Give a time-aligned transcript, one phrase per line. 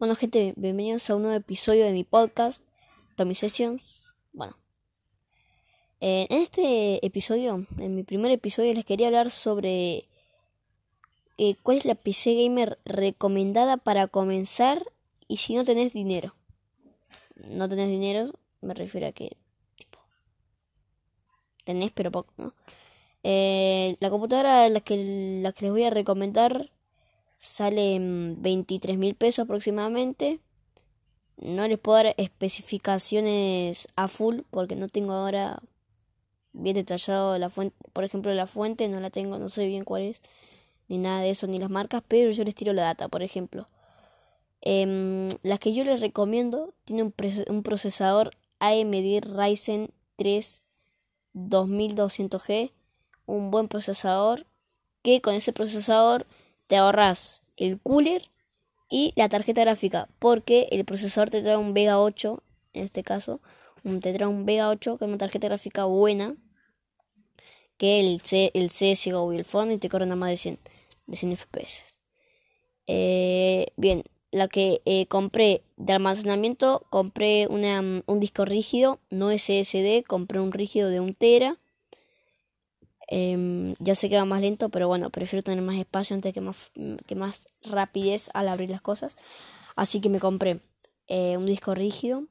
[0.00, 2.62] Bueno, gente, bienvenidos a un nuevo episodio de mi podcast,
[3.16, 4.14] Tommy Sessions.
[4.32, 4.56] Bueno,
[6.00, 10.08] en este episodio, en mi primer episodio, les quería hablar sobre
[11.36, 14.82] eh, cuál es la PC gamer recomendada para comenzar
[15.28, 16.34] y si no tenés dinero.
[17.34, 18.32] No tenés dinero,
[18.62, 19.36] me refiero a que,
[19.76, 19.98] tipo,
[21.64, 22.54] tenés pero poco, ¿no?
[23.22, 26.70] Eh, la computadora la que, la que les voy a recomendar
[27.40, 30.40] sale 23 mil pesos aproximadamente.
[31.38, 35.62] No les puedo dar especificaciones a full porque no tengo ahora
[36.52, 37.74] bien detallado la fuente.
[37.94, 40.20] Por ejemplo, la fuente no la tengo, no sé bien cuál es,
[40.88, 43.66] ni nada de eso, ni las marcas, pero yo les tiro la data, por ejemplo.
[44.60, 47.14] Eh, las que yo les recomiendo tiene un,
[47.48, 50.62] un procesador AMD Ryzen 3
[51.34, 52.72] 2200G,
[53.24, 54.46] un buen procesador
[55.00, 56.26] que con ese procesador
[56.70, 58.30] te ahorras el cooler
[58.88, 62.42] y la tarjeta gráfica, porque el procesador te trae un Vega 8,
[62.72, 63.40] en este caso,
[63.84, 66.34] un, te trae un Vega 8 con una tarjeta gráfica buena,
[67.76, 70.58] que el, C, el CSGO y el Fortnite te corren a más de 100,
[71.06, 71.94] de 100 FPS.
[72.86, 80.02] Eh, bien, la que eh, compré de almacenamiento, compré una, un disco rígido, no SSD,
[80.06, 81.56] compré un rígido de 1 tera
[83.12, 86.40] Em, ya sé que va más lento, pero bueno, prefiero tener más espacio antes que
[86.40, 86.70] más,
[87.06, 89.16] que más rapidez al abrir las cosas.
[89.76, 90.60] Así que me compré
[91.08, 92.24] eh, un disco rígido,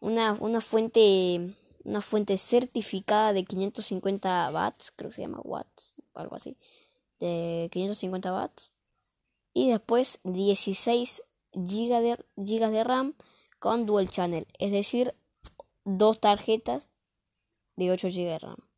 [0.00, 1.54] una, una fuente
[1.84, 6.56] una fuente certificada de 550 watts, creo que se llama watts, algo así,
[7.18, 8.72] de 550 watts.
[9.52, 13.14] Y después 16 GB de, gigas de RAM
[13.58, 15.14] con dual channel, es decir,
[15.84, 16.88] dos tarjetas
[17.76, 18.69] de 8 GB de RAM.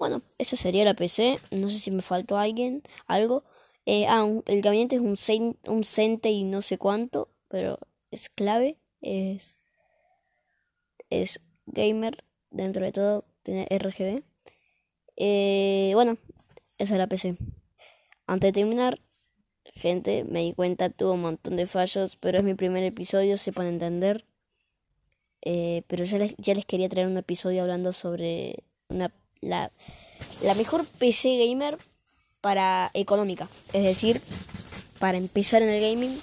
[0.00, 1.38] Bueno, esa sería la PC.
[1.50, 3.44] No sé si me faltó alguien, algo.
[3.84, 7.78] Eh, ah, el gabinete es un, un Cente y no sé cuánto, pero
[8.10, 8.78] es clave.
[9.02, 9.58] Es,
[11.10, 14.22] es gamer, dentro de todo, tiene RGB.
[15.16, 16.16] Eh, bueno,
[16.78, 17.36] esa es la PC.
[18.26, 19.00] Antes de terminar,
[19.74, 23.52] gente, me di cuenta, tuvo un montón de fallos, pero es mi primer episodio, se
[23.52, 24.24] puede entender.
[25.42, 29.72] Eh, pero ya les, ya les quería traer un episodio hablando sobre una la,
[30.42, 31.78] la mejor PC gamer
[32.40, 34.20] para económica, es decir,
[34.98, 36.16] para empezar en el gaming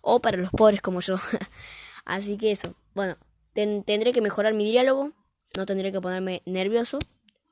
[0.00, 1.16] o para los pobres como yo.
[2.04, 3.16] Así que eso, bueno,
[3.52, 5.12] tendré que mejorar mi diálogo,
[5.56, 6.98] no tendré que ponerme nervioso,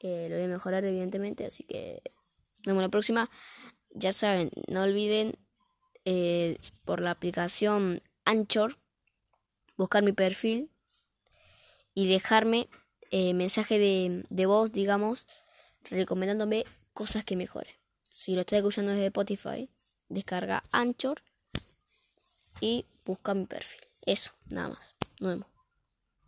[0.00, 2.00] eh, lo voy a mejorar evidentemente, así que
[2.58, 3.30] nos vemos la próxima.
[3.90, 5.36] Ya saben, no olviden
[6.04, 8.78] eh, por la aplicación Anchor
[9.76, 10.70] buscar mi perfil
[11.94, 12.68] y dejarme
[13.10, 15.26] eh, mensaje de, de voz, digamos,
[15.84, 17.74] recomendándome cosas que mejoren.
[18.08, 19.70] Si lo estás escuchando desde Spotify,
[20.08, 21.22] descarga Anchor
[22.60, 23.80] y busca mi perfil.
[24.02, 24.94] Eso, nada más.
[25.20, 25.49] Nos vemos.